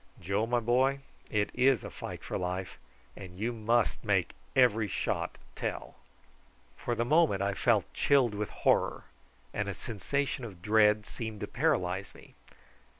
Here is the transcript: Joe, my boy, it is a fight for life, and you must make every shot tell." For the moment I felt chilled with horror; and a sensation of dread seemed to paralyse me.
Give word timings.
Joe, 0.19 0.47
my 0.47 0.59
boy, 0.59 1.01
it 1.29 1.51
is 1.53 1.83
a 1.83 1.91
fight 1.91 2.23
for 2.23 2.35
life, 2.35 2.79
and 3.15 3.37
you 3.37 3.53
must 3.53 4.03
make 4.03 4.33
every 4.55 4.87
shot 4.87 5.37
tell." 5.55 5.93
For 6.75 6.95
the 6.95 7.05
moment 7.05 7.43
I 7.43 7.53
felt 7.53 7.93
chilled 7.93 8.33
with 8.33 8.49
horror; 8.49 9.03
and 9.53 9.69
a 9.69 9.75
sensation 9.75 10.43
of 10.43 10.59
dread 10.63 11.05
seemed 11.05 11.39
to 11.41 11.47
paralyse 11.47 12.15
me. 12.15 12.33